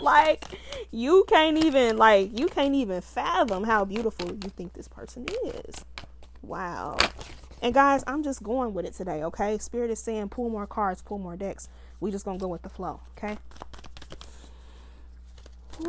[0.00, 0.44] Like
[0.90, 5.84] you can't even like you can't even fathom how beautiful you think this person is.
[6.42, 6.96] Wow.
[7.62, 9.58] And guys i'm just going with it today okay?
[9.58, 11.68] Spirit is saying pull more cards pull more decks.
[12.00, 13.36] We just gonna go with the flow okay?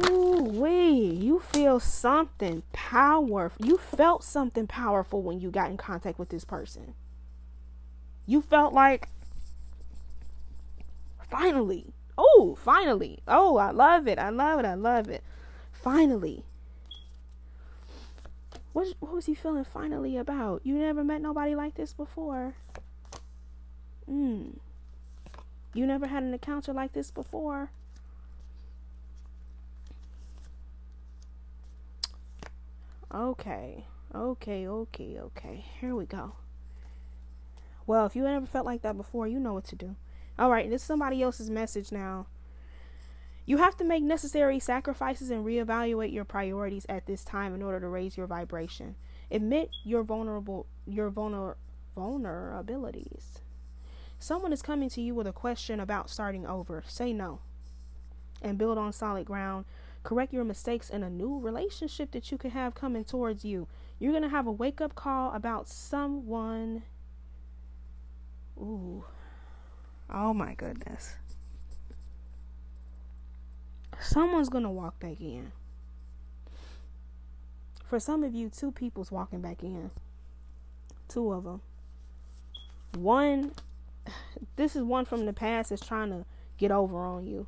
[0.10, 3.66] Ooh, wee, you feel something powerful.
[3.66, 6.94] You felt something powerful when you got in contact with this person.
[8.32, 9.10] You felt like
[11.30, 11.88] Finally.
[12.18, 13.20] Oh, finally.
[13.28, 14.18] Oh, I love it.
[14.18, 14.66] I love it.
[14.66, 15.22] I love it.
[15.74, 16.46] Finally.
[18.72, 20.62] What, what was he feeling finally about?
[20.64, 22.56] You never met nobody like this before.
[24.10, 24.60] Mm.
[25.74, 27.72] You never had an encounter like this before.
[33.14, 33.84] Okay.
[34.16, 35.66] Okay, okay, okay.
[35.82, 36.32] Here we go.
[37.92, 39.98] Well, if you ever felt like that before, you know what to do.
[40.40, 42.28] All right, this is somebody else's message now.
[43.46, 47.82] You have to make necessary sacrifices and reevaluate your priorities at this time in order
[47.82, 48.96] to raise your vibration.
[49.30, 51.56] Admit your vulnerable your vulner,
[51.98, 53.42] vulnerabilities.
[54.20, 56.86] Someone is coming to you with a question about starting over.
[56.88, 57.40] Say no
[58.42, 59.66] and build on solid ground.
[60.04, 63.68] Correct your mistakes in a new relationship that you could have coming towards you.
[64.00, 66.84] You're going to have a wake up call about someone.
[68.58, 69.04] Ooh,
[70.14, 71.16] Oh my goodness.
[74.00, 75.52] Someone's going to walk back in.
[77.86, 79.92] For some of you, two people's walking back in.
[81.08, 81.62] Two of them.
[82.96, 83.54] One,
[84.58, 86.26] this is one from the past that's trying to
[86.58, 87.48] get over on you.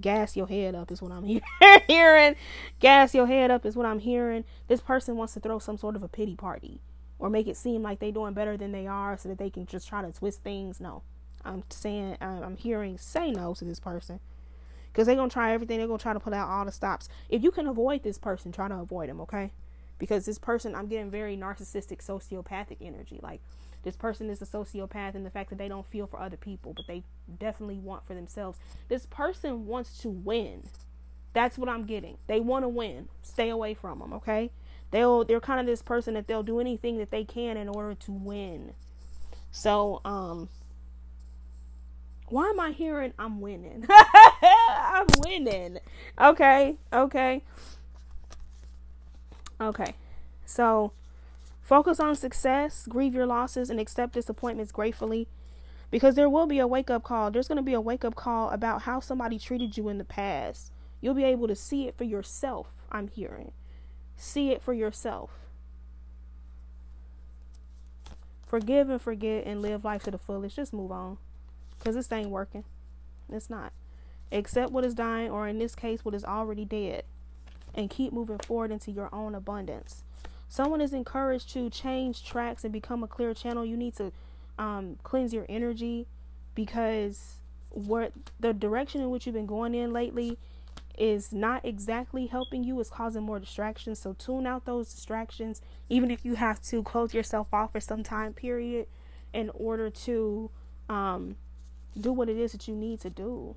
[0.00, 1.40] Gas your head up is what I'm
[1.86, 2.36] hearing.
[2.80, 4.44] Gas your head up is what I'm hearing.
[4.68, 6.80] This person wants to throw some sort of a pity party
[7.22, 9.64] or make it seem like they're doing better than they are so that they can
[9.64, 10.80] just try to twist things.
[10.80, 11.02] No.
[11.44, 14.18] I'm saying I'm hearing say no to this person
[14.88, 15.78] because they're gonna try everything.
[15.78, 17.08] They're gonna try to put out all the stops.
[17.28, 19.52] If you can avoid this person, try to avoid them, okay?
[19.98, 23.20] Because this person, I'm getting very narcissistic, sociopathic energy.
[23.22, 23.40] Like
[23.84, 26.72] this person is a sociopath in the fact that they don't feel for other people,
[26.72, 27.04] but they
[27.38, 28.58] definitely want for themselves.
[28.88, 30.64] This person wants to win.
[31.34, 32.18] That's what I'm getting.
[32.26, 33.08] They want to win.
[33.22, 34.50] Stay away from them, okay?
[34.92, 37.94] They'll they're kind of this person that they'll do anything that they can in order
[37.94, 38.74] to win.
[39.50, 40.48] So, um
[42.28, 43.86] why am I hearing I'm winning?
[44.70, 45.78] I'm winning.
[46.18, 46.76] Okay.
[46.92, 47.42] Okay.
[49.60, 49.94] Okay.
[50.46, 50.92] So,
[51.60, 55.28] focus on success, grieve your losses and accept disappointments gratefully
[55.90, 57.30] because there will be a wake up call.
[57.30, 60.04] There's going to be a wake up call about how somebody treated you in the
[60.04, 60.72] past.
[61.02, 63.52] You'll be able to see it for yourself, I'm hearing.
[64.16, 65.30] See it for yourself.
[68.46, 70.56] Forgive and forget and live life to the fullest.
[70.56, 71.18] Just move on.
[71.78, 72.64] Because this ain't working.
[73.30, 73.72] It's not.
[74.30, 77.04] Accept what is dying, or in this case, what is already dead.
[77.74, 80.04] And keep moving forward into your own abundance.
[80.48, 83.64] Someone is encouraged to change tracks and become a clear channel.
[83.64, 84.12] You need to
[84.58, 86.06] um, cleanse your energy
[86.54, 87.36] because
[87.70, 90.36] what the direction in which you've been going in lately
[91.02, 93.98] is not exactly helping you, it's causing more distractions.
[93.98, 98.04] So tune out those distractions, even if you have to close yourself off for some
[98.04, 98.86] time period
[99.34, 100.48] in order to
[100.88, 101.34] um,
[102.00, 103.56] do what it is that you need to do.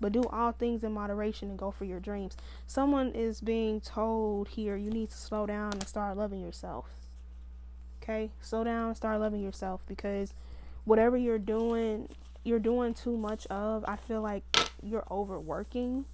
[0.00, 2.36] But do all things in moderation and go for your dreams.
[2.68, 6.86] Someone is being told here you need to slow down and start loving yourself.
[8.00, 8.30] Okay?
[8.40, 10.34] Slow down and start loving yourself because
[10.84, 12.10] whatever you're doing,
[12.44, 13.84] you're doing too much of.
[13.88, 14.44] I feel like
[14.80, 16.04] you're overworking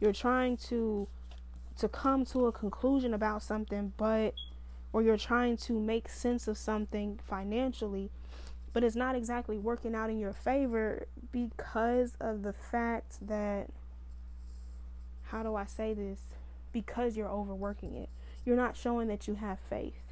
[0.00, 1.08] you're trying to
[1.78, 4.34] to come to a conclusion about something but
[4.92, 8.10] or you're trying to make sense of something financially
[8.76, 13.70] but it's not exactly working out in your favor because of the fact that
[15.22, 16.20] how do I say this?
[16.72, 18.10] Because you're overworking it.
[18.44, 20.02] You're not showing that you have faith.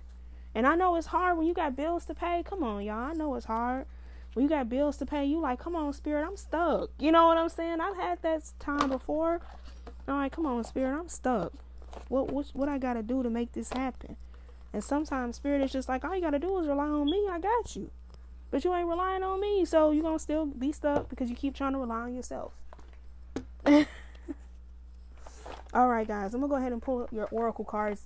[0.55, 2.43] And I know it's hard when you got bills to pay.
[2.43, 3.11] Come on y'all.
[3.11, 3.85] I know it's hard.
[4.33, 6.89] When you got bills to pay you like come on spirit I'm stuck.
[6.99, 7.83] You know what I'm saying?
[7.83, 9.43] I've had that time before
[10.07, 11.53] all right, come on, spirit, I'm stuck.
[12.09, 14.17] What what what I gotta do to make this happen?
[14.73, 17.27] And sometimes spirit is just like, all you gotta do is rely on me.
[17.31, 17.91] I got you,
[18.51, 21.55] but you ain't relying on me, so you're gonna still be stuck because you keep
[21.55, 22.53] trying to rely on yourself.
[25.73, 28.03] all right, guys, I'm gonna go ahead and pull up your oracle cards,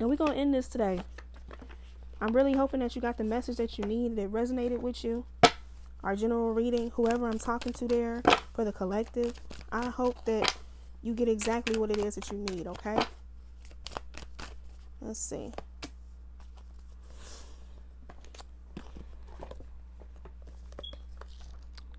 [0.00, 1.00] and we're gonna end this today.
[2.20, 5.24] I'm really hoping that you got the message that you need, that resonated with you.
[6.02, 8.22] Our general reading, whoever I'm talking to there
[8.54, 9.34] for the collective,
[9.70, 10.56] I hope that
[11.02, 12.98] you get exactly what it is that you need, okay?
[15.00, 15.52] Let's see.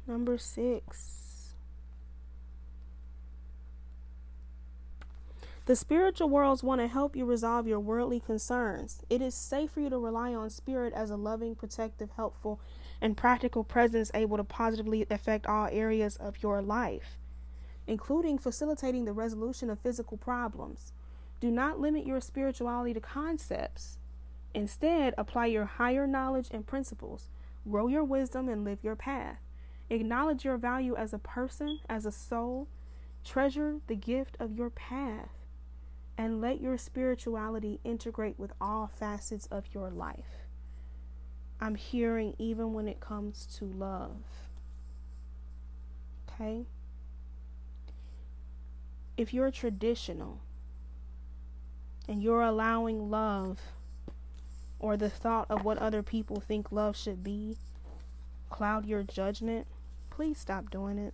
[0.05, 1.53] Number six.
[5.65, 9.03] The spiritual worlds want to help you resolve your worldly concerns.
[9.07, 12.59] It is safe for you to rely on spirit as a loving, protective, helpful,
[12.99, 17.19] and practical presence able to positively affect all areas of your life
[17.89, 20.93] including facilitating the resolution of physical problems.
[21.39, 23.97] Do not limit your spirituality to concepts.
[24.53, 27.29] Instead, apply your higher knowledge and principles.
[27.67, 29.39] Grow your wisdom and live your path.
[29.89, 32.67] Acknowledge your value as a person, as a soul.
[33.25, 35.31] Treasure the gift of your path.
[36.15, 40.45] And let your spirituality integrate with all facets of your life.
[41.59, 44.21] I'm hearing even when it comes to love.
[46.29, 46.67] Okay?
[49.19, 50.39] If you're traditional
[52.07, 53.59] and you're allowing love
[54.79, 57.57] or the thought of what other people think love should be
[58.49, 59.67] cloud your judgment,
[60.09, 61.13] please stop doing it.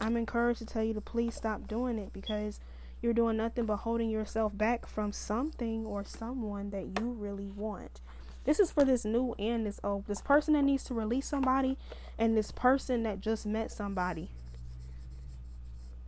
[0.00, 2.60] I'm encouraged to tell you to please stop doing it because
[3.02, 8.00] you're doing nothing but holding yourself back from something or someone that you really want.
[8.44, 10.06] This is for this new and this old.
[10.06, 11.76] This person that needs to release somebody
[12.18, 14.30] and this person that just met somebody.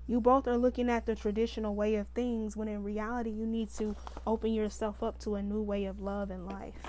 [0.09, 3.71] You both are looking at the traditional way of things when in reality you need
[3.75, 3.95] to
[4.27, 6.81] open yourself up to a new way of love and life.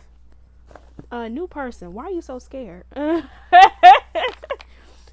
[1.12, 2.86] A new person, why are you so scared?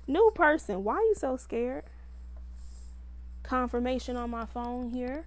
[0.07, 1.83] new person, why are you so scared?
[3.43, 5.27] Confirmation on my phone here.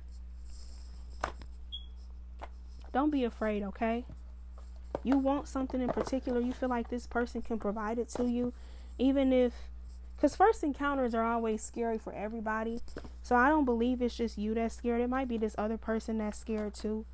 [2.94, 4.06] Don't be afraid, okay?
[5.04, 8.54] You want something in particular, you feel like this person can provide it to you,
[8.98, 9.54] even if
[10.20, 12.82] because first encounters are always scary for everybody.
[13.24, 15.00] So I don't believe it's just you that's scared.
[15.00, 17.06] It might be this other person that's scared too.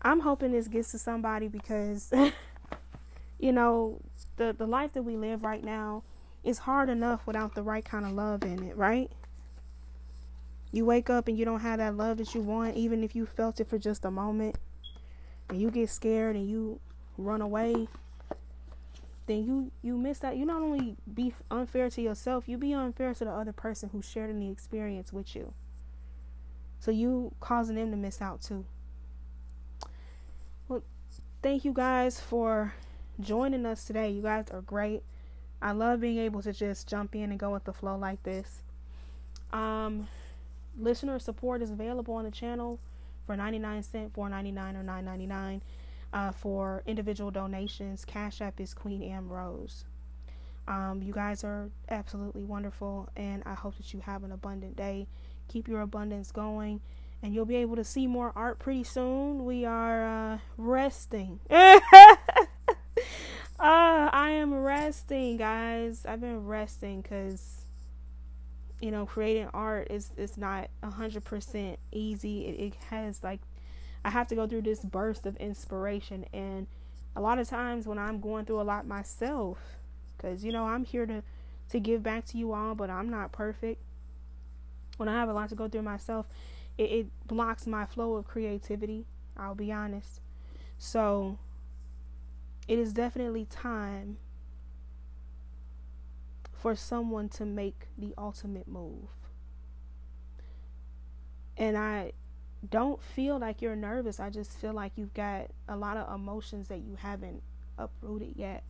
[0.00, 2.10] I'm hoping this gets to somebody because
[3.38, 4.00] you know,
[4.36, 6.02] the the life that we live right now
[6.42, 9.12] is hard enough without the right kind of love in it, right?
[10.72, 13.26] You wake up and you don't have that love that you want, even if you
[13.26, 14.56] felt it for just a moment,
[15.50, 16.80] and you get scared and you
[17.18, 17.88] run away,
[19.28, 20.36] then you you miss that.
[20.36, 24.02] You not only be unfair to yourself, you be unfair to the other person who
[24.02, 25.52] shared in the experience with you.
[26.80, 28.64] So you causing them to miss out too.
[30.66, 30.82] Well,
[31.42, 32.74] thank you guys for
[33.20, 34.10] joining us today.
[34.10, 35.02] You guys are great.
[35.60, 38.62] I love being able to just jump in and go with the flow like this.
[39.52, 40.08] Um,
[40.78, 42.78] listener support is available on the channel
[43.26, 45.60] for 99 cent, 4.99 or 9.99.
[46.12, 49.84] Uh, for individual donations, Cash App is Queen Am Rose.
[50.66, 55.06] Um, you guys are absolutely wonderful, and I hope that you have an abundant day.
[55.48, 56.80] Keep your abundance going,
[57.22, 59.44] and you'll be able to see more art pretty soon.
[59.44, 61.40] We are uh, resting.
[63.60, 66.06] Uh, I am resting, guys.
[66.06, 67.66] I've been resting because,
[68.80, 72.46] you know, creating art is is not a hundred percent easy.
[72.46, 73.40] It, it has like,
[74.08, 76.66] I have to go through this burst of inspiration, and
[77.14, 79.58] a lot of times when I'm going through a lot myself,
[80.16, 81.22] because you know I'm here to
[81.68, 83.82] to give back to you all, but I'm not perfect.
[84.96, 86.24] When I have a lot to go through myself,
[86.78, 89.04] it, it blocks my flow of creativity.
[89.36, 90.22] I'll be honest.
[90.78, 91.36] So
[92.66, 94.16] it is definitely time
[96.54, 99.10] for someone to make the ultimate move.
[101.58, 102.12] And I
[102.66, 104.18] don't feel like you're nervous.
[104.18, 107.42] I just feel like you've got a lot of emotions that you haven't
[107.78, 108.64] uprooted yet.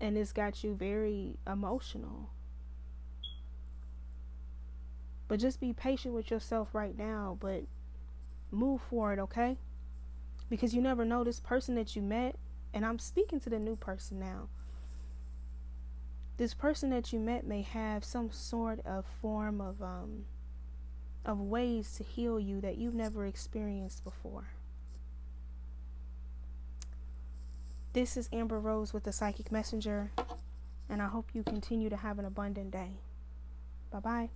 [0.00, 2.30] And it's got you very emotional.
[5.26, 7.64] But just be patient with yourself right now, but
[8.50, 9.58] move forward, okay?
[10.48, 12.36] Because you never know this person that you met
[12.72, 14.48] and I'm speaking to the new person now.
[16.36, 20.24] This person that you met may have some sort of form of um
[21.28, 24.48] of ways to heal you that you've never experienced before.
[27.92, 30.10] This is Amber Rose with the Psychic Messenger,
[30.88, 33.00] and I hope you continue to have an abundant day.
[33.90, 34.30] Bye bye.